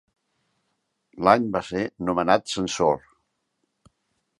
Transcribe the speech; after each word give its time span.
L'any 1.29 1.47
va 1.57 1.63
ser 1.69 1.85
nomenat 2.11 2.53
censor. 2.59 3.01